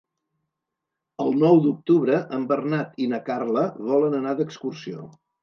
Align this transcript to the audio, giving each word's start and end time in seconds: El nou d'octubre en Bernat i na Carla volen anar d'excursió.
El 1.25 1.37
nou 1.43 1.59
d'octubre 1.65 2.21
en 2.39 2.47
Bernat 2.53 2.97
i 3.07 3.11
na 3.13 3.21
Carla 3.29 3.67
volen 3.93 4.19
anar 4.23 4.35
d'excursió. 4.43 5.07